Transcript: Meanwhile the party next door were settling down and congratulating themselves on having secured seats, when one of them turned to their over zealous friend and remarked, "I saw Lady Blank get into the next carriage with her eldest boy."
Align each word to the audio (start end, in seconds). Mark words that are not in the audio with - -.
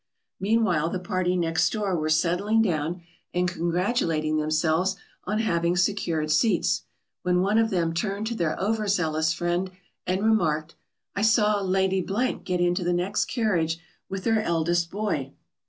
Meanwhile 0.39 0.89
the 0.89 0.97
party 0.99 1.37
next 1.37 1.71
door 1.71 1.95
were 1.95 2.09
settling 2.09 2.63
down 2.63 3.03
and 3.35 3.47
congratulating 3.47 4.37
themselves 4.37 4.95
on 5.25 5.37
having 5.37 5.77
secured 5.77 6.31
seats, 6.31 6.85
when 7.21 7.41
one 7.41 7.59
of 7.59 7.69
them 7.69 7.93
turned 7.93 8.25
to 8.25 8.33
their 8.33 8.59
over 8.59 8.87
zealous 8.87 9.31
friend 9.31 9.69
and 10.07 10.23
remarked, 10.25 10.73
"I 11.15 11.21
saw 11.21 11.61
Lady 11.61 12.01
Blank 12.01 12.45
get 12.45 12.59
into 12.59 12.83
the 12.83 12.93
next 12.93 13.25
carriage 13.25 13.77
with 14.09 14.25
her 14.25 14.41
eldest 14.41 14.89
boy." 14.89 15.33